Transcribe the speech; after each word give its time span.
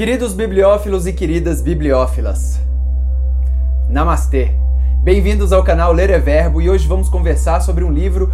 Queridos 0.00 0.32
bibliófilos 0.32 1.06
e 1.06 1.12
queridas 1.12 1.60
bibliófilas, 1.60 2.58
Namastê! 3.86 4.52
Bem-vindos 5.02 5.52
ao 5.52 5.62
canal 5.62 5.92
Ler 5.92 6.08
é 6.08 6.18
Verbo 6.18 6.62
e 6.62 6.70
hoje 6.70 6.88
vamos 6.88 7.10
conversar 7.10 7.60
sobre 7.60 7.84
um 7.84 7.92
livro 7.92 8.32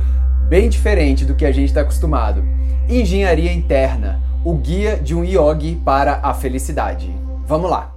bem 0.48 0.68
diferente 0.68 1.24
do 1.24 1.34
que 1.34 1.44
a 1.44 1.50
gente 1.50 1.70
está 1.70 1.80
acostumado: 1.80 2.44
Engenharia 2.88 3.52
Interna 3.52 4.20
o 4.44 4.54
guia 4.54 4.96
de 4.96 5.12
um 5.12 5.24
yogi 5.24 5.74
para 5.84 6.20
a 6.22 6.32
felicidade. 6.32 7.12
Vamos 7.44 7.68
lá! 7.68 7.95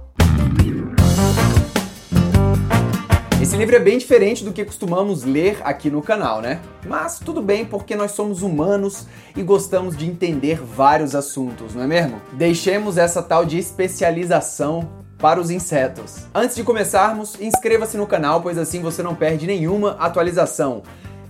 Esse 3.40 3.56
livro 3.56 3.74
é 3.74 3.78
bem 3.78 3.96
diferente 3.96 4.44
do 4.44 4.52
que 4.52 4.62
costumamos 4.66 5.24
ler 5.24 5.62
aqui 5.64 5.88
no 5.88 6.02
canal, 6.02 6.42
né? 6.42 6.60
Mas 6.86 7.18
tudo 7.18 7.40
bem, 7.40 7.64
porque 7.64 7.96
nós 7.96 8.10
somos 8.10 8.42
humanos 8.42 9.06
e 9.34 9.42
gostamos 9.42 9.96
de 9.96 10.06
entender 10.06 10.60
vários 10.62 11.14
assuntos, 11.14 11.74
não 11.74 11.84
é 11.84 11.86
mesmo? 11.86 12.20
Deixemos 12.34 12.98
essa 12.98 13.22
tal 13.22 13.46
de 13.46 13.56
especialização 13.56 14.90
para 15.16 15.40
os 15.40 15.50
insetos. 15.50 16.26
Antes 16.34 16.54
de 16.54 16.62
começarmos, 16.62 17.40
inscreva-se 17.40 17.96
no 17.96 18.06
canal, 18.06 18.42
pois 18.42 18.58
assim 18.58 18.82
você 18.82 19.02
não 19.02 19.14
perde 19.14 19.46
nenhuma 19.46 19.92
atualização. 19.92 20.82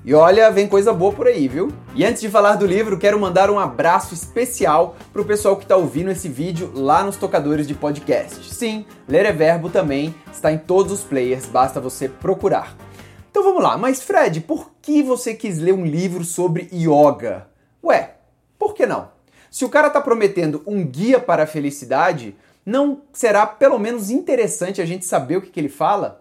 E 0.02 0.14
olha, 0.14 0.50
vem 0.50 0.66
coisa 0.66 0.94
boa 0.94 1.12
por 1.12 1.26
aí, 1.26 1.46
viu? 1.46 1.70
E 1.94 2.06
antes 2.06 2.22
de 2.22 2.30
falar 2.30 2.56
do 2.56 2.64
livro, 2.64 2.98
quero 2.98 3.20
mandar 3.20 3.50
um 3.50 3.58
abraço 3.58 4.14
especial 4.14 4.96
pro 5.12 5.26
pessoal 5.26 5.56
que 5.56 5.64
está 5.64 5.76
ouvindo 5.76 6.10
esse 6.10 6.26
vídeo 6.26 6.72
lá 6.74 7.04
nos 7.04 7.16
tocadores 7.16 7.68
de 7.68 7.74
podcast. 7.74 8.54
Sim, 8.54 8.86
Ler 9.06 9.26
é 9.26 9.32
Verbo 9.32 9.68
também 9.68 10.14
está 10.32 10.50
em 10.50 10.56
todos 10.56 10.90
os 10.90 11.02
players, 11.02 11.44
basta 11.44 11.78
você 11.82 12.08
procurar. 12.08 12.74
Então 13.30 13.42
vamos 13.42 13.62
lá, 13.62 13.76
mas 13.76 14.00
Fred, 14.02 14.40
por 14.40 14.70
que 14.80 15.02
você 15.02 15.34
quis 15.34 15.58
ler 15.58 15.74
um 15.74 15.84
livro 15.84 16.24
sobre 16.24 16.70
yoga? 16.72 17.46
Ué, 17.84 18.14
por 18.58 18.72
que 18.72 18.86
não? 18.86 19.10
Se 19.50 19.66
o 19.66 19.68
cara 19.68 19.88
está 19.88 20.00
prometendo 20.00 20.62
um 20.66 20.82
guia 20.82 21.20
para 21.20 21.42
a 21.42 21.46
felicidade, 21.46 22.34
não 22.64 23.02
será 23.12 23.44
pelo 23.46 23.78
menos 23.78 24.10
interessante 24.10 24.80
a 24.80 24.86
gente 24.86 25.04
saber 25.04 25.36
o 25.36 25.42
que, 25.42 25.50
que 25.50 25.60
ele 25.60 25.68
fala? 25.68 26.19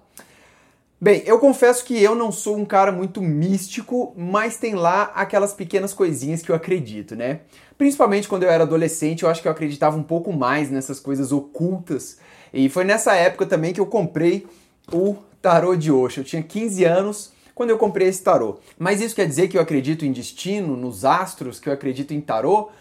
Bem, 1.02 1.24
eu 1.26 1.40
confesso 1.40 1.86
que 1.86 1.98
eu 1.98 2.14
não 2.14 2.30
sou 2.30 2.58
um 2.58 2.66
cara 2.66 2.92
muito 2.92 3.22
místico, 3.22 4.14
mas 4.18 4.58
tem 4.58 4.76
lá 4.76 5.04
aquelas 5.16 5.54
pequenas 5.54 5.94
coisinhas 5.94 6.42
que 6.42 6.52
eu 6.52 6.56
acredito, 6.56 7.16
né? 7.16 7.40
Principalmente 7.78 8.28
quando 8.28 8.44
eu 8.44 8.50
era 8.50 8.64
adolescente, 8.64 9.24
eu 9.24 9.30
acho 9.30 9.42
que 9.42 9.48
eu 9.48 9.52
acreditava 9.52 9.96
um 9.96 10.04
pouco 10.04 10.34
mais 10.34 10.70
nessas 10.70 11.00
coisas 11.00 11.32
ocultas. 11.32 12.18
E 12.52 12.68
foi 12.68 12.84
nessa 12.84 13.16
época 13.16 13.46
também 13.46 13.72
que 13.72 13.80
eu 13.80 13.86
comprei 13.86 14.46
o 14.92 15.16
tarô 15.42 15.74
de 15.74 15.90
Osho. 15.90 16.20
Eu 16.20 16.26
tinha 16.26 16.44
15 16.44 16.84
anos 16.84 17.32
quando 17.56 17.70
eu 17.70 17.78
comprei 17.78 18.10
esse 18.10 18.22
tarô. 18.22 18.60
Mas 18.78 19.00
isso 19.00 19.16
quer 19.16 19.26
dizer 19.26 19.48
que 19.48 19.58
eu 19.58 19.62
acredito 19.62 20.04
em 20.06 20.12
destino, 20.12 20.76
nos 20.76 21.06
astros, 21.06 21.62
que 21.62 21.70
eu 21.70 21.74
acredito 21.74 22.14
em 22.14 22.20
tarô? 22.20 22.72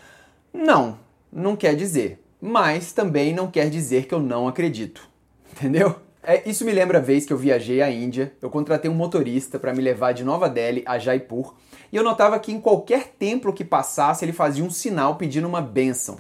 Não, 0.53 0.99
não 1.33 1.55
quer 1.55 1.77
dizer. 1.77 2.21
Mas 2.41 2.93
também 2.93 3.33
não 3.33 3.49
quer 3.49 3.71
dizer 3.71 4.07
que 4.07 4.15
eu 4.15 4.21
não 4.21 4.49
acredito. 4.49 5.09
Entendeu? 5.55 6.08
É, 6.23 6.49
isso 6.49 6.65
me 6.65 6.73
lembra 6.73 6.99
a 6.99 7.01
vez 7.01 7.25
que 7.25 7.33
eu 7.33 7.39
viajei 7.39 7.81
à 7.81 7.91
Índia, 7.91 8.33
eu 8.43 8.51
contratei 8.51 8.91
um 8.91 8.95
motorista 8.95 9.59
para 9.59 9.73
me 9.73 9.81
levar 9.81 10.13
de 10.13 10.25
Nova 10.25 10.49
Delhi 10.49 10.83
a 10.85 10.99
Jaipur, 10.99 11.55
e 11.93 11.97
eu 11.97 12.03
notava 12.03 12.39
que 12.39 12.53
em 12.53 12.61
qualquer 12.61 13.15
templo 13.19 13.53
que 13.53 13.65
passasse 13.65 14.25
ele 14.25 14.33
fazia 14.33 14.65
um 14.65 14.71
sinal 14.71 15.17
pedindo 15.17 15.49
uma 15.49 15.63
bênção. 15.63 16.19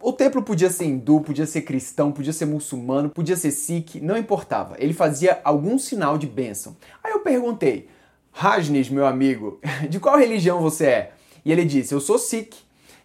O 0.00 0.12
templo 0.12 0.42
podia 0.42 0.70
ser 0.70 0.84
hindu, 0.84 1.20
podia 1.20 1.46
ser 1.46 1.62
cristão, 1.62 2.12
podia 2.12 2.32
ser 2.32 2.44
muçulmano, 2.44 3.08
podia 3.08 3.36
ser 3.36 3.50
sikh, 3.50 4.00
não 4.00 4.16
importava. 4.16 4.76
Ele 4.78 4.92
fazia 4.92 5.40
algum 5.42 5.78
sinal 5.78 6.18
de 6.18 6.26
bênção. 6.26 6.76
Aí 7.02 7.12
eu 7.12 7.20
perguntei, 7.20 7.88
Rajneesh, 8.30 8.90
meu 8.90 9.06
amigo, 9.06 9.60
de 9.88 9.98
qual 9.98 10.18
religião 10.18 10.60
você 10.60 10.86
é? 10.86 11.12
E 11.44 11.50
ele 11.50 11.64
disse, 11.64 11.94
eu 11.94 12.00
sou 12.00 12.18
sikh. 12.18 12.54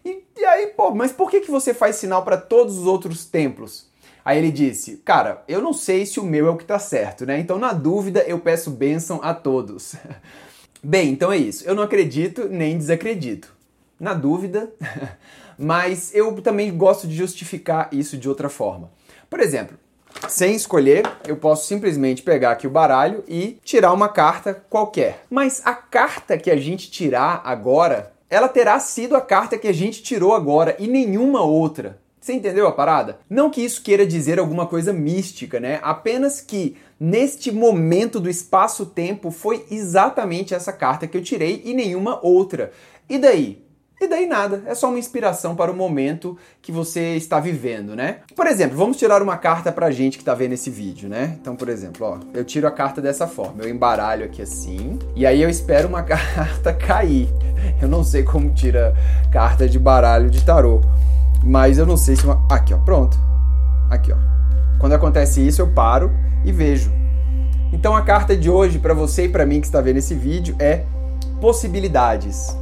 E, 0.04 0.24
e 0.36 0.44
aí, 0.44 0.68
pô, 0.68 0.94
mas 0.94 1.10
por 1.10 1.30
que, 1.30 1.40
que 1.40 1.50
você 1.50 1.74
faz 1.74 1.96
sinal 1.96 2.22
para 2.22 2.36
todos 2.36 2.78
os 2.78 2.86
outros 2.86 3.24
templos? 3.24 3.89
Aí 4.24 4.38
ele 4.38 4.50
disse: 4.50 4.98
Cara, 4.98 5.42
eu 5.48 5.60
não 5.60 5.72
sei 5.72 6.06
se 6.06 6.20
o 6.20 6.24
meu 6.24 6.46
é 6.46 6.50
o 6.50 6.56
que 6.56 6.64
tá 6.64 6.78
certo, 6.78 7.26
né? 7.26 7.38
Então, 7.38 7.58
na 7.58 7.72
dúvida, 7.72 8.20
eu 8.26 8.38
peço 8.38 8.70
bênção 8.70 9.20
a 9.22 9.34
todos. 9.34 9.94
Bem, 10.82 11.10
então 11.10 11.30
é 11.30 11.36
isso. 11.36 11.64
Eu 11.66 11.74
não 11.74 11.82
acredito 11.82 12.48
nem 12.48 12.78
desacredito. 12.78 13.54
Na 13.98 14.14
dúvida, 14.14 14.72
mas 15.58 16.14
eu 16.14 16.40
também 16.40 16.74
gosto 16.74 17.06
de 17.06 17.14
justificar 17.14 17.88
isso 17.92 18.16
de 18.16 18.28
outra 18.28 18.48
forma. 18.48 18.90
Por 19.28 19.40
exemplo, 19.40 19.76
sem 20.28 20.54
escolher, 20.54 21.04
eu 21.26 21.36
posso 21.36 21.66
simplesmente 21.66 22.22
pegar 22.22 22.52
aqui 22.52 22.66
o 22.66 22.70
baralho 22.70 23.22
e 23.28 23.58
tirar 23.62 23.92
uma 23.92 24.08
carta 24.08 24.54
qualquer. 24.54 25.24
Mas 25.28 25.60
a 25.64 25.74
carta 25.74 26.38
que 26.38 26.50
a 26.50 26.56
gente 26.56 26.90
tirar 26.90 27.42
agora, 27.44 28.12
ela 28.28 28.48
terá 28.48 28.78
sido 28.80 29.14
a 29.14 29.20
carta 29.20 29.58
que 29.58 29.68
a 29.68 29.72
gente 29.72 30.02
tirou 30.02 30.34
agora 30.34 30.76
e 30.78 30.86
nenhuma 30.86 31.42
outra. 31.42 31.99
Você 32.20 32.34
entendeu 32.34 32.68
a 32.68 32.72
parada? 32.72 33.18
Não 33.30 33.48
que 33.48 33.62
isso 33.62 33.82
queira 33.82 34.06
dizer 34.06 34.38
alguma 34.38 34.66
coisa 34.66 34.92
mística, 34.92 35.58
né? 35.58 35.80
Apenas 35.82 36.40
que 36.40 36.76
neste 36.98 37.50
momento 37.50 38.20
do 38.20 38.28
espaço-tempo 38.28 39.30
foi 39.30 39.64
exatamente 39.70 40.54
essa 40.54 40.70
carta 40.70 41.06
que 41.06 41.16
eu 41.16 41.22
tirei 41.22 41.62
e 41.64 41.72
nenhuma 41.72 42.20
outra. 42.22 42.72
E 43.08 43.16
daí? 43.18 43.64
E 43.98 44.06
daí 44.06 44.26
nada, 44.26 44.62
é 44.66 44.74
só 44.74 44.88
uma 44.88 44.98
inspiração 44.98 45.54
para 45.54 45.70
o 45.70 45.76
momento 45.76 46.36
que 46.62 46.72
você 46.72 47.16
está 47.16 47.38
vivendo, 47.38 47.94
né? 47.94 48.20
Por 48.34 48.46
exemplo, 48.46 48.76
vamos 48.76 48.96
tirar 48.96 49.22
uma 49.22 49.36
carta 49.36 49.70
pra 49.70 49.90
gente 49.90 50.16
que 50.16 50.24
tá 50.24 50.34
vendo 50.34 50.52
esse 50.52 50.70
vídeo, 50.70 51.06
né? 51.06 51.36
Então, 51.38 51.54
por 51.54 51.68
exemplo, 51.68 52.06
ó, 52.06 52.18
eu 52.32 52.42
tiro 52.42 52.66
a 52.66 52.70
carta 52.70 53.02
dessa 53.02 53.26
forma, 53.26 53.62
eu 53.62 53.68
embaralho 53.68 54.24
aqui 54.24 54.40
assim, 54.40 54.98
e 55.14 55.26
aí 55.26 55.42
eu 55.42 55.50
espero 55.50 55.86
uma 55.86 56.02
carta 56.04 56.72
cair. 56.72 57.28
Eu 57.80 57.88
não 57.88 58.02
sei 58.02 58.22
como 58.22 58.54
tira 58.54 58.94
carta 59.30 59.68
de 59.68 59.78
baralho 59.78 60.30
de 60.30 60.42
tarô. 60.44 60.80
Mas 61.44 61.78
eu 61.78 61.86
não 61.86 61.96
sei 61.96 62.16
se 62.16 62.24
uma. 62.24 62.44
Aqui, 62.50 62.74
ó, 62.74 62.78
pronto. 62.78 63.18
Aqui, 63.88 64.12
ó. 64.12 64.16
Quando 64.78 64.92
acontece 64.92 65.46
isso, 65.46 65.60
eu 65.60 65.68
paro 65.68 66.10
e 66.44 66.52
vejo. 66.52 66.92
Então 67.72 67.94
a 67.94 68.02
carta 68.02 68.36
de 68.36 68.50
hoje 68.50 68.78
para 68.78 68.94
você 68.94 69.24
e 69.24 69.28
para 69.28 69.46
mim 69.46 69.60
que 69.60 69.66
está 69.66 69.80
vendo 69.80 69.98
esse 69.98 70.14
vídeo 70.14 70.56
é 70.58 70.84
possibilidades. 71.40 72.56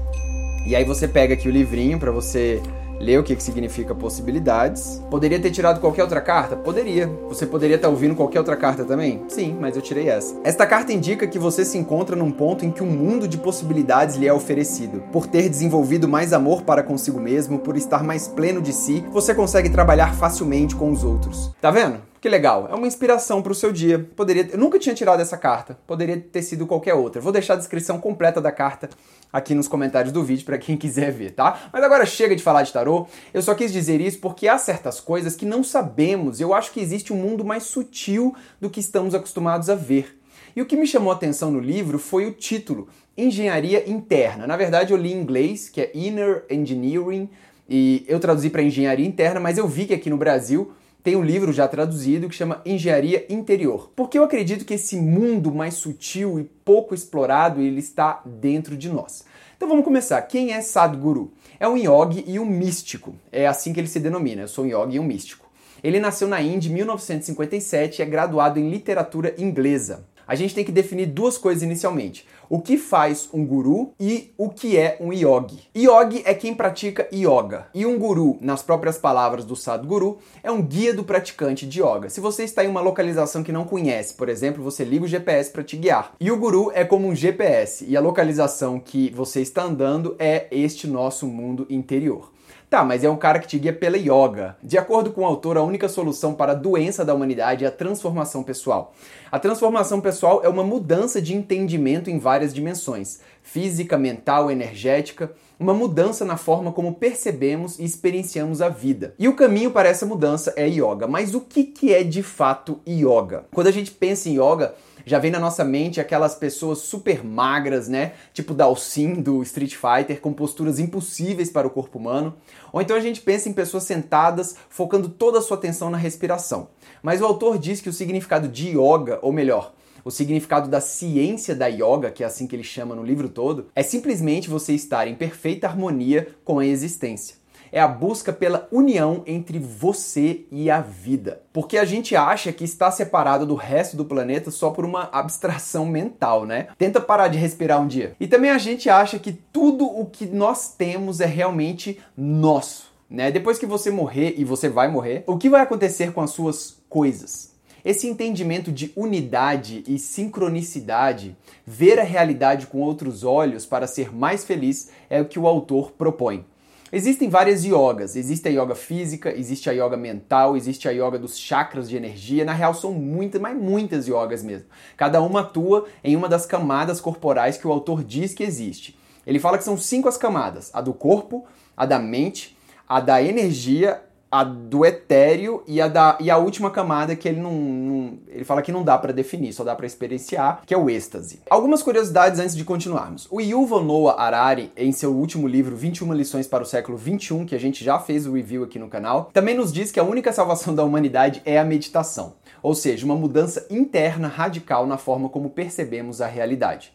E 0.67 0.77
aí 0.77 0.85
você 0.85 1.09
pega 1.09 1.35
aqui 1.35 1.49
o 1.49 1.51
livrinho 1.51 1.99
para 1.99 2.11
você 2.11 2.63
ler 3.01 3.19
o 3.19 3.23
que, 3.23 3.37
que 3.37 3.43
significa 3.43 3.95
possibilidades. 3.95 5.03
Poderia 5.11 5.41
ter 5.41 5.51
tirado 5.51 5.81
qualquer 5.81 6.03
outra 6.03 6.21
carta? 6.21 6.57
Poderia. 6.57 7.07
Você 7.29 7.47
poderia 7.47 7.77
estar 7.77 7.89
ouvindo 7.89 8.15
qualquer 8.15 8.39
outra 8.39 8.57
carta 8.57 8.85
também? 8.85 9.23
Sim, 9.29 9.57
mas 9.61 9.77
eu 9.77 9.83
tirei 9.83 10.09
essa. 10.09 10.37
Esta 10.45 10.67
carta 10.67 10.93
indica 10.93 11.27
que 11.27 11.39
você 11.39 11.65
se 11.65 11.79
encontra 11.79 12.17
num 12.17 12.31
ponto 12.31 12.65
em 12.65 12.71
que 12.71 12.83
um 12.83 12.91
mundo 12.91 13.29
de 13.29 13.39
possibilidades 13.39 14.17
lhe 14.17 14.27
é 14.27 14.33
oferecido. 14.33 15.03
Por 15.13 15.27
ter 15.27 15.49
desenvolvido 15.49 16.09
mais 16.09 16.33
amor 16.33 16.63
para 16.63 16.83
consigo 16.83 17.21
mesmo, 17.21 17.59
por 17.59 17.77
estar 17.77 18.03
mais 18.03 18.29
pleno 18.29 18.61
de 18.61 18.73
si, 18.73 19.05
você 19.11 19.35
consegue 19.35 19.71
trabalhar 19.71 20.15
facilmente 20.15 20.75
com 20.75 20.91
os 20.91 21.05
outros. 21.05 21.53
Tá 21.61 21.71
vendo? 21.71 22.09
Que 22.21 22.29
legal, 22.29 22.69
é 22.69 22.75
uma 22.75 22.87
inspiração 22.87 23.41
para 23.41 23.53
o 23.53 23.55
seu 23.55 23.73
dia. 23.73 23.99
Poderia, 24.17 24.49
eu 24.51 24.59
nunca 24.59 24.77
tinha 24.77 24.95
tirado 24.95 25.21
essa 25.21 25.37
carta, 25.37 25.79
poderia 25.87 26.19
ter 26.19 26.43
sido 26.43 26.67
qualquer 26.67 26.95
outra. 26.95 27.21
Vou 27.21 27.31
deixar 27.31 27.55
a 27.55 27.57
descrição 27.57 28.01
completa 28.01 28.41
da 28.41 28.51
carta 28.51 28.91
aqui 29.33 29.55
nos 29.55 29.69
comentários 29.69 30.13
do 30.13 30.25
vídeo 30.25 30.45
para 30.45 30.59
quem 30.59 30.75
quiser 30.79 31.13
ver, 31.13 31.31
tá? 31.31 31.71
Mas 31.73 31.85
agora 31.85 32.05
chega 32.05 32.35
de 32.35 32.43
falar 32.43 32.65
de 32.65 32.73
tarô. 32.73 33.07
Eu 33.33 33.41
só 33.41 33.55
quis 33.55 33.73
dizer 33.73 34.01
isso 34.01 34.19
porque 34.19 34.49
há 34.49 34.59
certas 34.59 34.99
coisas 34.99 35.37
que 35.37 35.47
não 35.47 35.63
sabemos. 35.63 36.41
Eu 36.41 36.53
acho 36.53 36.73
que 36.73 36.81
existe 36.81 37.13
um 37.13 37.17
mundo 37.17 37.45
mais 37.45 37.63
sutil 37.65 38.35
do 38.61 38.69
que 38.69 38.81
estamos 38.81 39.15
acostumados 39.15 39.71
a 39.71 39.77
ver. 39.77 40.19
E 40.57 40.63
o 40.63 40.67
que 40.67 40.77
me 40.77 40.89
chamou 40.89 41.13
a 41.13 41.15
atenção 41.15 41.53
no 41.53 41.61
livro 41.61 42.01
foi 42.01 42.27
o 42.27 42.33
título, 42.33 42.89
Engenharia 43.17 43.89
Interna. 43.89 44.45
Na 44.45 44.57
verdade, 44.57 44.93
eu 44.93 44.99
li 44.99 45.13
em 45.13 45.21
inglês, 45.21 45.69
que 45.69 45.81
é 45.81 45.93
Inner 45.95 46.45
Engineering, 46.51 47.29
e 47.69 48.05
eu 48.09 48.19
traduzi 48.19 48.51
para 48.51 48.63
Engenharia 48.63 49.07
Interna, 49.07 49.39
mas 49.39 49.57
eu 49.57 49.69
vi 49.69 49.87
que 49.87 49.95
aqui 49.95 50.11
no 50.11 50.17
Brasil 50.17 50.73
tem 51.09 51.17
um 51.17 51.25
livro 51.25 51.55
já 51.55 51.67
traduzido 51.67 52.29
que 52.29 52.35
chama 52.35 52.61
Engenharia 52.67 53.25
Interior. 53.31 53.91
Porque 53.97 54.19
eu 54.19 54.25
acredito 54.25 54.67
que 54.67 54.75
esse 54.75 54.95
mundo 54.95 55.51
mais 55.51 55.73
sutil 55.73 56.39
e 56.39 56.45
pouco 56.45 56.95
explorado, 56.95 57.63
ele 57.63 57.79
está 57.79 58.21
dentro 58.27 58.77
de 58.77 58.91
nós. 58.91 59.25
Então 59.57 59.67
vamos 59.67 59.87
começar. 59.87 60.21
Quem 60.21 60.53
é 60.53 60.61
Sadhguru? 60.61 61.33
É 61.59 61.67
um 61.67 61.79
yogi 61.79 62.25
e 62.27 62.39
um 62.39 62.45
místico. 62.45 63.15
É 63.33 63.47
assim 63.47 63.73
que 63.73 63.81
ele 63.81 63.89
se 63.89 63.99
denomina. 63.99 64.43
Eu 64.43 64.49
sou 64.49 64.67
um 64.67 64.69
yogi 64.69 64.99
e 64.99 65.01
um 65.01 65.05
místico. 65.05 65.49
Ele 65.83 65.99
nasceu 65.99 66.29
na 66.29 66.43
Índia 66.43 66.69
em 66.69 66.75
1957 66.75 68.01
e 68.01 68.03
é 68.03 68.05
graduado 68.05 68.61
em 68.61 68.69
literatura 68.69 69.35
inglesa 69.39 70.05
a 70.29 70.35
gente 70.35 70.55
tem 70.55 70.63
que 70.63 70.71
definir 70.71 71.07
duas 71.07 71.39
coisas 71.39 71.63
inicialmente. 71.63 72.27
O 72.51 72.61
que 72.61 72.77
faz 72.77 73.29
um 73.33 73.45
guru 73.45 73.93
e 73.99 74.33
o 74.37 74.51
que 74.51 74.77
é 74.77 74.99
um 75.01 75.11
yogi. 75.11 75.61
Yogi 75.75 76.23
é 76.25 76.35
quem 76.35 76.55
pratica 76.55 77.09
yoga. 77.13 77.67
E 77.75 77.87
um 77.87 77.99
guru, 77.99 78.37
nas 78.43 78.63
próprias 78.63 78.99
palavras 78.99 79.47
do 79.47 79.57
Sadhguru, 79.57 80.19
é 80.43 80.51
um 80.51 80.61
guia 80.61 80.93
do 80.93 81.03
praticante 81.03 81.67
de 81.67 81.81
yoga. 81.81 82.11
Se 82.11 82.21
você 82.21 82.45
está 82.45 82.63
em 82.63 82.69
uma 82.69 82.83
localização 82.83 83.43
que 83.43 83.53
não 83.53 83.65
conhece, 83.65 84.15
por 84.15 84.29
exemplo, 84.29 84.63
você 84.63 84.85
liga 84.85 85.07
o 85.07 85.09
GPS 85.09 85.51
para 85.51 85.65
te 85.65 85.77
guiar. 85.77 86.13
E 86.21 86.31
o 86.31 86.37
guru 86.37 86.71
é 86.75 86.85
como 86.85 87.09
um 87.09 87.15
GPS, 87.15 87.87
e 87.87 87.97
a 87.97 88.01
localização 88.01 88.79
que 88.79 89.11
você 89.11 89.41
está 89.41 89.63
andando 89.63 90.15
é 90.19 90.47
este 90.51 90.87
nosso 90.87 91.27
mundo 91.27 91.67
interior. 91.71 92.31
Tá, 92.71 92.85
mas 92.85 93.03
é 93.03 93.09
um 93.09 93.17
cara 93.17 93.39
que 93.39 93.47
te 93.47 93.59
guia 93.59 93.73
pela 93.73 93.97
yoga. 93.97 94.55
De 94.63 94.77
acordo 94.77 95.11
com 95.11 95.23
o 95.23 95.27
autor, 95.27 95.57
a 95.57 95.63
única 95.63 95.89
solução 95.89 96.35
para 96.35 96.53
a 96.53 96.55
doença 96.55 97.03
da 97.03 97.15
humanidade 97.15 97.65
é 97.65 97.69
a 97.69 97.71
transformação 97.71 98.43
pessoal. 98.43 98.93
A 99.33 99.39
transformação 99.39 100.03
pessoal 100.03 100.43
é 100.45 100.49
uma 100.51 100.63
mudança 100.63 101.21
de 101.23 101.35
entendimento 101.35 102.11
em 102.11 102.19
várias 102.19 102.53
dimensões: 102.53 103.21
física, 103.43 103.97
mental, 103.97 104.51
energética 104.51 105.33
uma 105.59 105.75
mudança 105.75 106.25
na 106.25 106.37
forma 106.37 106.71
como 106.71 106.95
percebemos 106.95 107.79
e 107.79 107.85
experienciamos 107.85 108.63
a 108.63 108.69
vida. 108.69 109.15
E 109.19 109.27
o 109.27 109.35
caminho 109.35 109.71
para 109.71 109.89
essa 109.89 110.07
mudança 110.07 110.53
é 110.57 110.69
yoga. 110.69 111.07
Mas 111.09 111.35
o 111.35 111.41
que, 111.41 111.93
é 111.93 112.05
de 112.05 112.23
fato 112.23 112.81
yoga? 112.87 113.47
Quando 113.53 113.67
a 113.67 113.73
gente 113.73 113.91
pensa 113.91 114.29
em 114.29 114.35
yoga, 114.35 114.75
já 115.09 115.19
vem 115.19 115.31
na 115.31 115.41
nossa 115.41 115.65
mente 115.65 116.01
aquelas 116.01 116.35
pessoas 116.35 116.79
super 116.79 117.25
magras, 117.25 117.89
né? 117.89 118.13
Tipo 118.33 118.55
Dalsin 118.55 119.15
do 119.15 119.43
Street 119.43 119.75
Fighter, 119.75 120.21
com 120.21 120.33
posturas 120.33 120.79
impossíveis 120.79 121.51
para 121.51 121.67
o 121.67 121.71
corpo 121.71 121.99
humano. 121.99 122.35
Ou 122.73 122.81
então 122.81 122.97
a 122.97 123.01
gente 123.01 123.21
pensa 123.21 123.49
em 123.49 123.53
pessoas 123.53 123.85
sentadas, 123.85 124.57
focando 124.69 125.09
toda 125.09 125.39
a 125.39 125.43
sua 125.43 125.57
atenção 125.57 125.91
na 125.91 125.97
respiração. 125.97 126.69
Mas 127.03 127.21
o 127.21 127.25
autor 127.25 127.59
diz 127.59 127.81
que 127.81 127.89
o 127.89 127.93
significado 127.93 128.49
de 128.49 128.71
yoga, 128.71 129.19
ou 129.23 129.33
melhor, 129.33 129.73
o 130.05 130.11
significado 130.11 130.69
da 130.69 130.81
ciência 130.81 131.55
da 131.55 131.67
yoga, 131.67 132.11
que 132.11 132.23
é 132.23 132.27
assim 132.27 132.47
que 132.47 132.55
ele 132.55 132.63
chama 132.63 132.95
no 132.95 133.03
livro 133.03 133.29
todo, 133.29 133.67
é 133.75 133.83
simplesmente 133.83 134.49
você 134.49 134.75
estar 134.75 135.09
em 135.09 135.15
perfeita 135.15 135.67
harmonia 135.67 136.29
com 136.45 136.59
a 136.59 136.67
existência 136.67 137.39
é 137.73 137.81
a 137.81 137.89
busca 137.89 138.33
pela 138.33 138.69
união 138.71 139.23
entre 139.27 139.59
você 139.59 140.47
e 140.51 140.71
a 140.71 140.81
vida. 140.81 141.43
Porque 141.53 141.79
a 141.79 141.85
gente 141.85 142.15
acha 142.17 142.53
que 142.53 142.65
está 142.65 142.91
separado 142.91 143.47
do 143.47 143.55
resto 143.55 143.97
do 143.97 144.05
planeta 144.05 144.51
só 144.51 144.71
por 144.71 144.85
uma 144.85 145.09
abstração 145.13 145.87
mental, 145.87 146.47
né? 146.47 146.69
Tenta 146.79 147.01
parar 147.01 147.29
de 147.29 147.39
respirar 147.39 147.81
um 147.81 147.87
dia. 147.87 148.15
E 148.19 148.27
também 148.27 148.51
a 148.51 148.59
gente 148.59 148.89
acha 148.89 149.19
que 149.19 149.33
tudo 149.33 149.85
o 149.87 150.07
que 150.07 150.27
nós 150.27 150.73
temos 150.73 151.21
é 151.21 151.27
realmente 151.27 151.99
nosso. 152.17 152.89
Né? 153.11 153.31
Depois 153.31 153.59
que 153.59 153.67
você 153.67 153.91
morrer, 153.91 154.35
e 154.37 154.45
você 154.45 154.69
vai 154.69 154.89
morrer, 154.89 155.25
o 155.27 155.39
que 155.39 155.49
vai 155.49 155.63
acontecer 155.63 156.13
com 156.13 156.21
as 156.21 156.31
suas 156.31 156.77
coisas? 156.89 157.53
Esse 157.85 158.07
entendimento 158.07 158.71
de 158.71 158.93
unidade 158.95 159.83
e 159.87 159.99
sincronicidade, 159.99 161.37
ver 161.67 161.99
a 161.99 162.05
realidade 162.05 162.67
com 162.67 162.81
outros 162.81 163.25
olhos 163.25 163.65
para 163.65 163.87
ser 163.87 164.15
mais 164.15 164.45
feliz, 164.45 164.91
é 165.09 165.21
o 165.21 165.25
que 165.25 165.39
o 165.39 165.47
autor 165.47 165.93
propõe. 165.93 166.45
Existem 166.91 167.29
várias 167.29 167.65
yogas. 167.65 168.17
Existe 168.17 168.49
a 168.49 168.51
yoga 168.51 168.75
física, 168.75 169.31
existe 169.37 169.69
a 169.69 169.73
yoga 169.73 169.97
mental, 169.97 170.57
existe 170.57 170.89
a 170.89 170.91
yoga 170.91 171.19
dos 171.19 171.39
chakras 171.39 171.89
de 171.89 171.97
energia. 171.97 172.45
Na 172.45 172.53
real, 172.53 172.73
são 172.73 172.93
muitas, 172.93 173.41
mas 173.41 173.57
muitas 173.57 174.09
yogas 174.09 174.43
mesmo. 174.43 174.67
Cada 174.97 175.21
uma 175.21 175.41
atua 175.41 175.87
em 176.03 176.17
uma 176.17 176.29
das 176.29 176.47
camadas 176.47 177.01
corporais 177.01 177.59
que 177.59 177.67
o 177.67 177.73
autor 177.73 178.03
diz 178.03 178.33
que 178.33 178.43
existe. 178.43 178.99
Ele 179.27 179.39
fala 179.39 179.59
que 179.59 179.65
são 179.65 179.77
cinco 179.77 180.09
as 180.09 180.17
camadas: 180.17 180.71
a 180.73 180.81
do 180.81 180.95
corpo, 180.95 181.45
a 181.77 181.85
da 181.85 181.99
mente, 181.99 182.57
a 182.89 183.01
da 183.01 183.23
energia, 183.23 184.03
a 184.31 184.45
do 184.45 184.85
etéreo 184.85 185.63
e 185.67 185.81
a, 185.81 185.89
da, 185.89 186.19
e 186.21 186.31
a 186.31 186.37
última 186.37 186.71
camada 186.71 187.17
que 187.17 187.29
ele 187.29 187.41
não, 187.41 187.53
não 187.53 188.19
ele 188.29 188.45
fala 188.45 188.63
que 188.63 188.71
não 188.71 188.83
dá 188.83 188.99
para 188.99 189.13
definir, 189.13 189.53
só 189.53 189.65
dá 189.65 189.75
para 189.75 189.87
experienciar, 189.87 190.63
que 190.67 190.75
é 190.75 190.77
o 190.77 190.91
êxtase. 190.91 191.41
Algumas 191.49 191.83
curiosidades 191.83 192.39
antes 192.39 192.55
de 192.55 192.65
continuarmos. 192.65 193.27
O 193.31 193.41
Yuval 193.41 193.83
Noah 193.83 194.23
Harari, 194.23 194.71
em 194.77 194.93
seu 194.93 195.15
último 195.15 195.49
livro 195.49 195.77
21 195.77 196.13
lições 196.13 196.47
para 196.47 196.63
o 196.63 196.67
século 196.67 196.99
21, 196.99 197.47
que 197.47 197.55
a 197.55 197.61
gente 197.61 197.83
já 197.83 197.99
fez 197.99 198.27
o 198.27 198.33
review 198.33 198.65
aqui 198.65 198.79
no 198.79 198.89
canal, 198.89 199.31
também 199.33 199.57
nos 199.57 199.73
diz 199.73 199.91
que 199.91 200.01
a 200.01 200.05
única 200.05 200.33
salvação 200.33 200.75
da 200.75 200.85
humanidade 200.85 201.41
é 201.45 201.59
a 201.59 201.65
meditação, 201.65 202.35
ou 202.63 202.75
seja, 202.75 203.07
uma 203.07 203.17
mudança 203.17 203.67
interna 203.71 204.29
radical 204.29 204.87
na 204.87 204.99
forma 204.99 205.29
como 205.29 205.51
percebemos 205.51 206.21
a 206.21 206.27
realidade. 206.27 206.93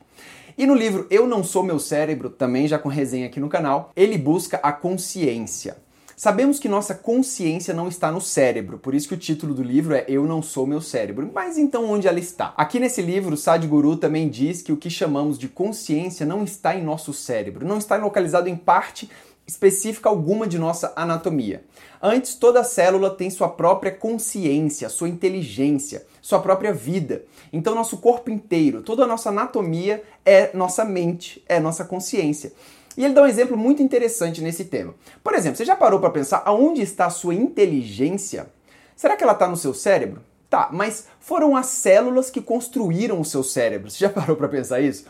E 0.56 0.68
no 0.68 0.76
livro 0.76 1.08
Eu 1.10 1.26
Não 1.26 1.44
Sou 1.44 1.64
Meu 1.64 1.80
Cérebro, 1.80 2.30
também 2.30 2.68
já 2.68 2.78
com 2.78 2.88
resenha 2.88 3.26
aqui 3.26 3.40
no 3.40 3.50
canal, 3.50 3.92
ele 3.96 4.20
busca 4.20 4.58
a 4.58 4.72
consciência. 4.72 5.78
Sabemos 6.16 6.60
que 6.60 6.70
nossa 6.70 6.94
consciência 6.94 7.74
não 7.74 7.88
está 7.88 8.12
no 8.12 8.22
cérebro, 8.22 8.78
por 8.78 8.94
isso 8.94 9.08
que 9.08 9.16
o 9.16 9.18
título 9.18 9.54
do 9.54 9.64
livro 9.64 9.96
é 9.96 10.06
Eu 10.08 10.26
Não 10.26 10.42
Sou 10.42 10.68
Meu 10.68 10.80
Cérebro. 10.80 11.30
Mas 11.34 11.58
então 11.58 11.90
onde 11.90 12.08
ela 12.08 12.20
está? 12.20 12.54
Aqui 12.56 12.80
nesse 12.80 13.02
livro, 13.02 13.36
Sadhguru 13.36 13.98
também 13.98 14.30
diz 14.30 14.62
que 14.62 14.72
o 14.72 14.78
que 14.78 14.90
chamamos 14.90 15.40
de 15.40 15.48
consciência 15.48 16.26
não 16.26 16.44
está 16.44 16.76
em 16.76 16.84
nosso 16.84 17.14
cérebro, 17.14 17.66
não 17.66 17.78
está 17.78 17.98
localizado 17.98 18.48
em 18.48 18.56
parte 18.56 19.10
específica 19.46 20.08
alguma 20.08 20.48
de 20.48 20.58
nossa 20.58 20.94
anatomia. 20.96 21.64
Antes, 22.02 22.36
toda 22.36 22.64
célula 22.64 23.10
tem 23.10 23.30
sua 23.30 23.50
própria 23.50 23.92
consciência, 23.92 24.90
sua 24.90 25.10
inteligência, 25.10 26.06
sua 26.22 26.40
própria 26.40 26.74
vida. 26.74 27.24
Então, 27.52 27.76
nosso 27.76 27.98
corpo 27.98 28.30
inteiro, 28.30 28.82
toda 28.82 29.04
a 29.04 29.08
nossa 29.08 29.30
anatomia 29.30 30.04
é 30.26 30.56
nossa 30.56 30.86
mente, 30.86 31.44
é 31.48 31.60
nossa 31.60 31.84
consciência. 31.84 32.54
E 32.98 33.04
ele 33.04 33.14
dá 33.14 33.24
um 33.24 33.28
exemplo 33.28 33.58
muito 33.58 33.82
interessante 33.82 34.42
nesse 34.42 34.66
tema. 34.66 34.94
Por 35.24 35.34
exemplo, 35.34 35.58
você 35.58 35.66
já 35.66 35.76
parou 35.76 36.00
para 36.00 36.10
pensar 36.10 36.44
aonde 36.46 36.82
está 36.82 37.08
a 37.08 37.10
sua 37.10 37.34
inteligência? 37.34 38.48
Será 38.96 39.16
que 39.16 39.24
ela 39.24 39.34
está 39.34 39.48
no 39.48 39.58
seu 39.58 39.74
cérebro? 39.74 40.22
Tá, 40.50 40.70
mas 40.72 41.08
foram 41.20 41.56
as 41.56 41.66
células 41.66 42.30
que 42.30 42.40
construíram 42.40 43.20
o 43.20 43.26
seu 43.26 43.44
cérebro. 43.44 43.90
Você 43.90 43.98
já 44.00 44.10
parou 44.14 44.36
para 44.36 44.48
pensar 44.48 44.80
isso? 44.82 45.06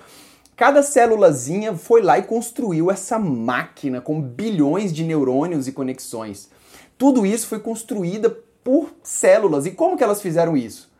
Cada 0.56 0.83
célulazinha 0.83 1.75
foi 1.75 2.01
lá 2.01 2.18
e 2.18 2.24
construiu 2.24 2.91
essa 2.91 3.18
máquina 3.18 4.00
com 4.00 4.21
bilhões 4.21 4.94
de 4.94 5.03
neurônios 5.03 5.68
e 5.68 5.71
conexões. 5.71 6.50
Tudo 6.97 7.25
isso 7.25 7.47
foi 7.47 7.59
construída 7.59 8.30
por 8.63 8.94
células. 9.01 9.65
E 9.65 9.71
como 9.71 9.97
que 9.97 10.03
elas 10.03 10.21
fizeram 10.21 10.56
isso? 10.56 10.93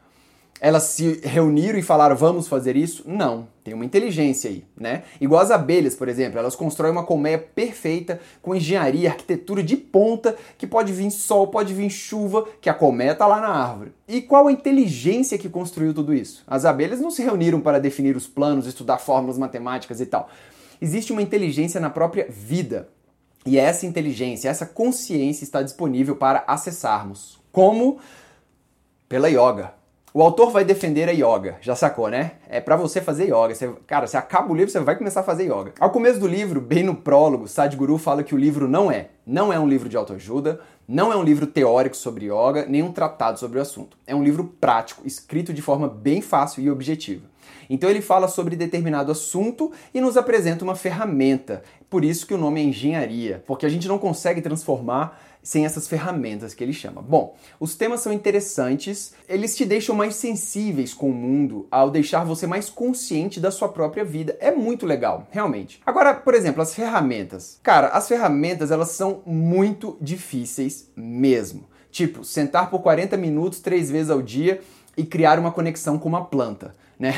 Elas 0.64 0.84
se 0.84 1.20
reuniram 1.26 1.78
e 1.78 1.82
falaram 1.82 2.16
vamos 2.16 2.48
fazer 2.48 2.78
isso? 2.78 3.04
Não, 3.06 3.50
tem 3.66 3.74
uma 3.74 3.84
inteligência 3.84 4.50
aí, 4.50 4.64
né? 4.80 5.04
Igual 5.20 5.42
as 5.42 5.52
abelhas, 5.52 5.94
por 5.94 6.08
exemplo, 6.08 6.40
elas 6.40 6.56
constroem 6.56 6.94
uma 6.94 7.04
colmeia 7.04 7.38
perfeita 7.38 8.22
com 8.42 8.56
engenharia, 8.56 9.10
arquitetura 9.10 9.62
de 9.62 9.76
ponta, 9.76 10.38
que 10.58 10.66
pode 10.66 10.94
vir 10.94 11.12
sol, 11.12 11.48
pode 11.48 11.74
vir 11.74 11.90
chuva, 11.90 12.48
que 12.62 12.70
a 12.70 12.74
colmeia 12.74 13.14
tá 13.14 13.28
lá 13.28 13.42
na 13.42 13.50
árvore. 13.50 13.92
E 14.08 14.22
qual 14.22 14.48
a 14.48 14.54
inteligência 14.54 15.38
que 15.38 15.50
construiu 15.50 15.94
tudo 15.94 16.14
isso? 16.14 16.42
As 16.48 16.64
abelhas 16.64 17.02
não 17.02 17.12
se 17.12 17.22
reuniram 17.22 17.60
para 17.60 17.78
definir 17.78 18.16
os 18.16 18.26
planos, 18.26 18.66
estudar 18.66 19.00
fórmulas 19.00 19.38
matemáticas 19.38 20.00
e 20.00 20.06
tal. 20.06 20.30
Existe 20.82 21.12
uma 21.12 21.22
inteligência 21.22 21.82
na 21.82 21.90
própria 21.90 22.26
vida. 22.30 22.88
E 23.46 23.60
essa 23.60 23.86
inteligência, 23.86 24.48
essa 24.48 24.66
consciência 24.66 25.44
está 25.44 25.62
disponível 25.62 26.16
para 26.16 26.46
acessarmos. 26.48 27.38
Como? 27.52 28.00
Pela 29.10 29.28
yoga 29.28 29.83
o 30.14 30.22
autor 30.22 30.52
vai 30.52 30.64
defender 30.64 31.10
a 31.10 31.12
yoga, 31.12 31.58
já 31.60 31.76
sacou, 31.76 32.08
né? 32.08 32.34
É 32.48 32.62
para 32.62 32.76
você 32.76 33.02
fazer 33.02 33.26
yoga. 33.26 33.56
Você, 33.56 33.74
cara, 33.88 34.06
você 34.06 34.16
acaba 34.16 34.52
o 34.52 34.56
livro, 34.56 34.72
você 34.72 34.80
vai 34.80 34.96
começar 34.96 35.22
a 35.22 35.24
fazer 35.24 35.46
yoga. 35.46 35.74
Ao 35.80 35.90
começo 35.90 36.20
do 36.20 36.28
livro, 36.28 36.62
bem 36.62 36.84
no 36.84 36.94
prólogo, 36.94 37.48
Sadhguru 37.48 37.98
fala 37.98 38.22
que 38.22 38.36
o 38.36 38.38
livro 38.38 38.68
não 38.68 38.92
é. 38.92 39.08
Não 39.26 39.52
é 39.52 39.60
um 39.60 39.68
livro 39.68 39.90
de 39.90 39.98
autoajuda, 39.98 40.60
não 40.88 41.12
é 41.12 41.16
um 41.16 41.24
livro 41.24 41.48
teórico 41.48 41.98
sobre 41.98 42.26
yoga, 42.26 42.68
nem 42.68 42.84
um 42.84 42.92
tratado 42.92 43.40
sobre 43.40 43.58
o 43.58 43.62
assunto. 43.62 43.98
É 44.06 44.14
um 44.14 44.24
livro 44.24 44.54
prático, 44.62 45.02
escrito 45.04 45.52
de 45.52 45.64
forma 45.64 45.90
bem 45.90 46.22
fácil 46.22 46.62
e 46.62 46.70
objetiva. 46.70 47.33
Então 47.70 47.90
ele 47.90 48.02
fala 48.02 48.28
sobre 48.28 48.56
determinado 48.56 49.12
assunto 49.12 49.72
e 49.94 50.02
nos 50.02 50.18
apresenta 50.18 50.64
uma 50.64 50.76
ferramenta. 50.76 51.64
Por 51.90 52.04
isso 52.04 52.26
que 52.26 52.34
o 52.34 52.38
nome 52.38 52.62
é 52.62 52.64
engenharia, 52.64 53.44
porque 53.46 53.66
a 53.66 53.70
gente 53.70 53.88
não 53.88 53.98
consegue 53.98 54.42
transformar 54.42 55.20
sem 55.44 55.66
essas 55.66 55.88
ferramentas 55.88 56.54
que 56.54 56.64
ele 56.64 56.72
chama. 56.72 57.02
Bom, 57.02 57.36
os 57.60 57.76
temas 57.76 58.00
são 58.00 58.14
interessantes, 58.14 59.14
eles 59.28 59.56
te 59.56 59.66
deixam 59.66 59.94
mais 59.94 60.16
sensíveis 60.16 60.94
com 60.94 61.10
o 61.10 61.14
mundo 61.14 61.68
ao 61.70 61.92
deixar 61.92 62.24
você 62.24 62.48
mais 62.48 62.70
consciente 62.70 63.42
da 63.42 63.52
sua 63.52 63.68
própria 63.68 64.06
vida. 64.06 64.38
É 64.40 64.52
muito 64.52 64.86
legal, 64.86 65.28
realmente. 65.30 65.82
Agora, 65.86 66.14
por 66.14 66.34
exemplo, 66.34 66.62
as 66.62 66.74
ferramentas. 66.74 67.60
Cara, 67.62 67.90
as 67.90 68.08
ferramentas 68.08 68.72
elas 68.72 68.92
são 68.92 69.22
muito 69.26 69.98
difíceis 70.00 70.90
mesmo. 70.96 71.66
Tipo, 71.92 72.24
sentar 72.24 72.72
por 72.72 72.82
40 72.82 73.16
minutos 73.18 73.60
três 73.60 73.92
vezes 73.92 74.10
ao 74.10 74.22
dia 74.22 74.62
e 74.96 75.04
criar 75.04 75.40
uma 75.40 75.52
conexão 75.52 75.98
com 75.98 76.10
uma 76.10 76.26
planta. 76.26 76.76
Né? 77.00 77.14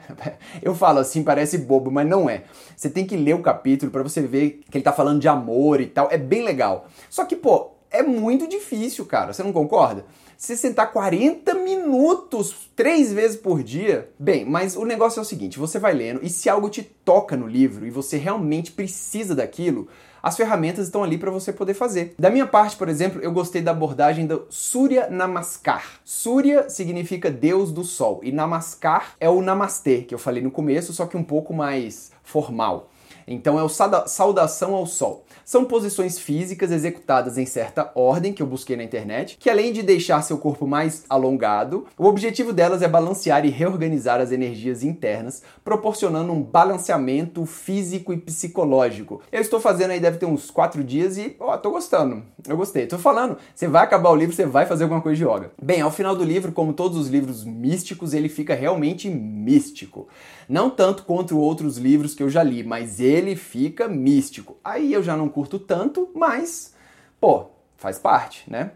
Eu 0.62 0.74
falo 0.74 0.98
assim, 0.98 1.22
parece 1.22 1.58
bobo, 1.58 1.90
mas 1.90 2.08
não 2.08 2.28
é. 2.28 2.44
Você 2.76 2.88
tem 2.88 3.06
que 3.06 3.16
ler 3.16 3.34
o 3.34 3.42
capítulo 3.42 3.90
para 3.90 4.02
você 4.02 4.22
ver 4.22 4.62
que 4.70 4.78
ele 4.78 4.84
tá 4.84 4.92
falando 4.92 5.20
de 5.20 5.28
amor 5.28 5.80
e 5.80 5.86
tal. 5.86 6.08
É 6.10 6.18
bem 6.18 6.42
legal. 6.42 6.86
Só 7.08 7.24
que, 7.24 7.36
pô, 7.36 7.70
é 7.90 8.02
muito 8.02 8.48
difícil, 8.48 9.04
cara. 9.06 9.32
Você 9.32 9.42
não 9.42 9.52
concorda? 9.52 10.04
Se 10.40 10.56
sentar 10.56 10.90
40 10.90 11.52
minutos 11.52 12.70
três 12.74 13.12
vezes 13.12 13.36
por 13.36 13.62
dia. 13.62 14.10
Bem, 14.18 14.42
mas 14.42 14.74
o 14.74 14.86
negócio 14.86 15.18
é 15.18 15.22
o 15.22 15.24
seguinte: 15.24 15.58
você 15.58 15.78
vai 15.78 15.92
lendo 15.92 16.20
e 16.22 16.30
se 16.30 16.48
algo 16.48 16.70
te 16.70 16.82
toca 16.82 17.36
no 17.36 17.46
livro 17.46 17.86
e 17.86 17.90
você 17.90 18.16
realmente 18.16 18.72
precisa 18.72 19.34
daquilo, 19.34 19.86
as 20.22 20.38
ferramentas 20.38 20.86
estão 20.86 21.04
ali 21.04 21.18
para 21.18 21.30
você 21.30 21.52
poder 21.52 21.74
fazer. 21.74 22.14
Da 22.18 22.30
minha 22.30 22.46
parte, 22.46 22.74
por 22.74 22.88
exemplo, 22.88 23.20
eu 23.20 23.30
gostei 23.32 23.60
da 23.60 23.72
abordagem 23.72 24.26
do 24.26 24.46
Surya 24.48 25.10
Namaskar. 25.10 26.00
Surya 26.06 26.70
significa 26.70 27.30
Deus 27.30 27.70
do 27.70 27.84
Sol 27.84 28.20
e 28.22 28.32
Namaskar 28.32 29.16
é 29.20 29.28
o 29.28 29.42
Namastê, 29.42 30.00
que 30.00 30.14
eu 30.14 30.18
falei 30.18 30.42
no 30.42 30.50
começo, 30.50 30.94
só 30.94 31.04
que 31.04 31.18
um 31.18 31.22
pouco 31.22 31.52
mais 31.52 32.12
formal. 32.22 32.89
Então 33.30 33.56
é 33.56 33.62
o 33.62 33.68
Saudação 33.68 34.74
ao 34.74 34.84
Sol. 34.86 35.24
São 35.44 35.64
posições 35.64 36.18
físicas 36.18 36.72
executadas 36.72 37.38
em 37.38 37.46
certa 37.46 37.92
ordem 37.94 38.32
que 38.32 38.42
eu 38.42 38.46
busquei 38.46 38.76
na 38.76 38.82
internet, 38.82 39.36
que 39.38 39.48
além 39.48 39.72
de 39.72 39.84
deixar 39.84 40.20
seu 40.22 40.36
corpo 40.36 40.66
mais 40.66 41.04
alongado, 41.08 41.86
o 41.96 42.06
objetivo 42.06 42.52
delas 42.52 42.82
é 42.82 42.88
balancear 42.88 43.46
e 43.46 43.50
reorganizar 43.50 44.20
as 44.20 44.32
energias 44.32 44.82
internas, 44.82 45.42
proporcionando 45.64 46.32
um 46.32 46.42
balanceamento 46.42 47.46
físico 47.46 48.12
e 48.12 48.16
psicológico. 48.16 49.22
Eu 49.30 49.40
estou 49.40 49.60
fazendo 49.60 49.92
aí, 49.92 50.00
deve 50.00 50.18
ter 50.18 50.26
uns 50.26 50.50
quatro 50.50 50.82
dias 50.82 51.16
e, 51.16 51.36
ó, 51.38 51.56
tô 51.56 51.70
gostando. 51.70 52.24
Eu 52.48 52.56
gostei. 52.56 52.86
Tô 52.86 52.98
falando, 52.98 53.36
você 53.54 53.68
vai 53.68 53.84
acabar 53.84 54.10
o 54.10 54.16
livro, 54.16 54.34
você 54.34 54.46
vai 54.46 54.66
fazer 54.66 54.84
alguma 54.84 55.00
coisa 55.00 55.16
de 55.16 55.24
yoga. 55.24 55.52
Bem, 55.62 55.80
ao 55.80 55.92
final 55.92 56.16
do 56.16 56.24
livro, 56.24 56.50
como 56.50 56.72
todos 56.72 56.98
os 56.98 57.08
livros 57.08 57.44
místicos, 57.44 58.12
ele 58.12 58.28
fica 58.28 58.54
realmente 58.54 59.08
místico. 59.08 60.08
Não 60.48 60.68
tanto 60.68 61.04
quanto 61.04 61.38
outros 61.38 61.76
livros 61.76 62.12
que 62.12 62.24
eu 62.24 62.28
já 62.28 62.42
li, 62.42 62.64
mas 62.64 62.98
ele 62.98 63.19
fica 63.36 63.88
místico. 63.88 64.56
Aí 64.64 64.92
eu 64.92 65.02
já 65.02 65.16
não 65.16 65.28
curto 65.28 65.58
tanto, 65.58 66.10
mas, 66.14 66.74
pô, 67.20 67.46
faz 67.76 67.98
parte, 67.98 68.44
né? 68.50 68.72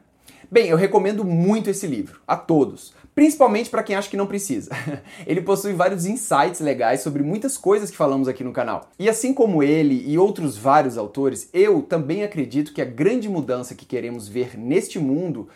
Bem, 0.51 0.69
eu 0.69 0.77
recomendo 0.77 1.25
muito 1.25 1.69
esse 1.71 1.87
livro, 1.87 2.21
a 2.27 2.37
todos, 2.37 2.95
principalmente 3.15 3.71
para 3.71 3.83
quem 3.83 3.97
acha 3.97 4.09
que 4.09 4.17
não 4.17 4.27
precisa. 4.27 4.71
ele 5.27 5.41
possui 5.41 5.73
vários 5.73 6.07
insights 6.07 6.61
legais 6.61 7.01
sobre 7.01 7.23
muitas 7.23 7.57
coisas 7.57 7.91
que 7.91 7.97
falamos 7.97 8.29
aqui 8.29 8.45
no 8.45 8.53
canal. 8.53 8.89
E 8.99 9.09
assim 9.09 9.35
como 9.35 9.63
ele 9.63 10.05
e 10.07 10.19
outros 10.19 10.57
vários 10.57 10.97
autores, 10.97 11.49
eu 11.53 11.83
também 11.83 12.23
acredito 12.23 12.73
que 12.73 12.83
a 12.83 12.85
grande 12.85 13.29
mudança 13.29 13.75
que 13.75 13.87
queremos 13.87 14.29
ver 14.29 14.59
neste 14.59 14.99
mundo 14.99 15.49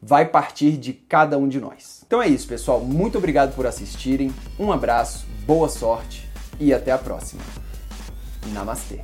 vai 0.00 0.26
partir 0.26 0.72
de 0.76 0.92
cada 0.92 1.36
um 1.36 1.48
de 1.48 1.60
nós. 1.60 2.02
Então 2.06 2.22
é 2.22 2.28
isso, 2.28 2.46
pessoal. 2.46 2.80
Muito 2.80 3.18
obrigado 3.18 3.54
por 3.54 3.66
assistirem. 3.66 4.32
Um 4.58 4.70
abraço, 4.70 5.26
boa 5.46 5.68
sorte 5.68 6.28
e 6.60 6.72
até 6.72 6.92
a 6.92 6.98
próxima. 6.98 7.65
Namastê. 8.54 9.00